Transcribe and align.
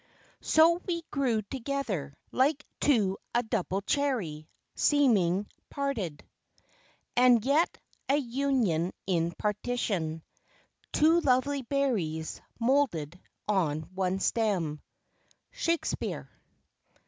"So 0.41 0.81
we 0.87 1.03
grew 1.11 1.43
together, 1.43 2.15
Like 2.31 2.65
to 2.79 3.19
a 3.35 3.43
double 3.43 3.83
cherry, 3.83 4.49
seeming 4.73 5.45
parted, 5.69 6.25
And 7.15 7.45
yet 7.45 7.77
a 8.09 8.17
union 8.17 8.93
in 9.05 9.31
partition, 9.33 10.23
Two 10.91 11.19
lovely 11.21 11.61
berries 11.61 12.41
moulded 12.57 13.19
on 13.47 13.81
one 13.93 14.19
stem." 14.19 14.81
SHAKESPEARE. 15.51 16.27